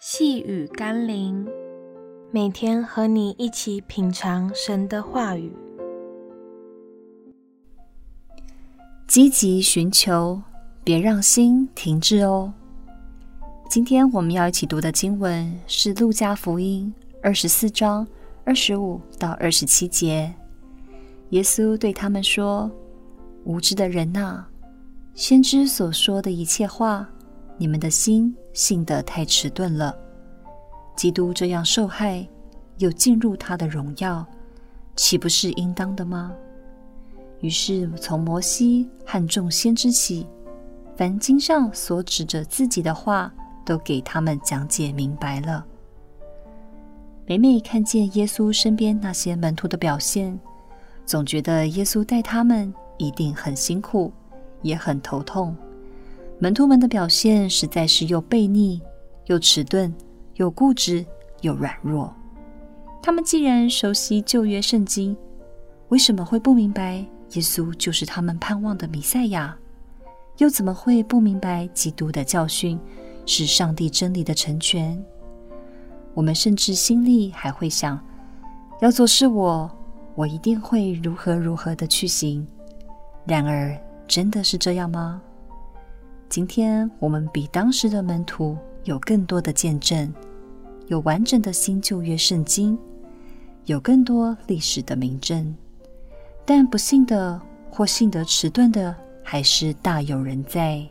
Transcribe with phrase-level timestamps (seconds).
[0.00, 1.44] 细雨甘霖，
[2.30, 5.52] 每天和你一起品尝神的话语，
[9.08, 10.40] 积极寻求，
[10.84, 12.54] 别让心停滞哦。
[13.68, 18.06] 今天我们要一起读的经文是《路加福音》二十四章
[18.44, 20.32] 二十五到二十七节。
[21.30, 22.70] 耶稣对他们说
[23.42, 24.44] ：“无知的人呐，
[25.14, 27.04] 先知所说的一切话，
[27.56, 29.96] 你们的心信得太迟钝了。
[30.96, 32.28] 基督这样受害，
[32.78, 34.26] 又进入他的荣耀，
[34.96, 36.32] 岂不是应当的吗？”
[37.40, 40.26] 于是从摩西和众先知起，
[40.96, 43.32] 凡经上所指着自己的话，
[43.64, 45.64] 都给他们讲解明白了。
[47.26, 50.36] 每每看见耶稣身边那些门徒的表现，
[51.06, 54.12] 总觉得耶稣带他们一定很辛苦，
[54.62, 55.56] 也很头痛。
[56.40, 58.80] 门徒们的表现实在是又悖逆，
[59.26, 59.92] 又迟钝，
[60.34, 61.04] 又固执，
[61.40, 62.14] 又软弱。
[63.02, 65.16] 他们既然熟悉旧约圣经，
[65.88, 69.56] 为什么会不明白耶稣就是他们盼望的弥赛亚？
[70.36, 72.78] 又怎么会不明白基督的教训
[73.26, 74.96] 是上帝真理的成全？
[76.14, 77.98] 我们甚至心里还会想：
[78.80, 79.68] 要做是我。
[80.14, 82.46] 我一定会如何如何的去行。
[83.24, 83.76] 然而，
[84.06, 85.20] 真的是这样吗？
[86.28, 90.12] 今天我们比当时的门徒有更多的见证，
[90.88, 92.78] 有完整的新旧约圣经，
[93.64, 95.54] 有更多历史的明证。
[96.44, 100.86] 但不信的或信得迟钝的，还是大有人在。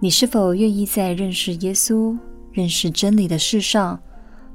[0.00, 2.18] 你是否愿意在认识耶稣、
[2.50, 4.00] 认识真理的事上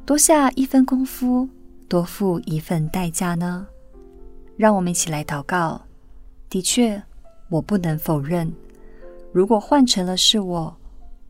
[0.06, 1.48] 多下一分功夫，
[1.88, 3.66] 多付一份代价呢？
[4.58, 5.81] 让我们一起来祷告。
[6.50, 7.02] 的确，
[7.48, 8.52] 我不能否认，
[9.32, 10.76] 如果换成了是我，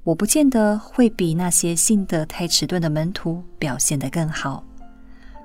[0.03, 4.64] 我不见得会比那些信得太迟钝的门徒表现得更好。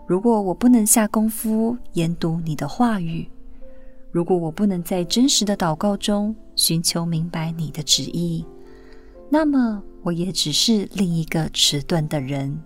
[0.07, 3.29] 如果我不能下功夫研读你的话语，
[4.13, 8.45] 如果我不能在真实的祷告中寻求明白你的旨意，
[9.29, 12.57] 那么我也只是另一个迟钝的人，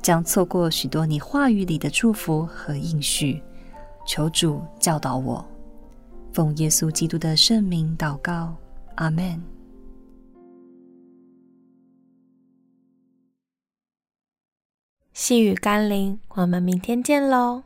[0.00, 3.42] 将错过许多你话语里的祝福和应许。
[4.06, 5.44] 求主教导我，
[6.32, 8.54] 奉耶稣基督的圣名祷告，
[8.96, 9.42] 阿门。
[15.12, 17.62] 细雨甘霖，我们明天见喽。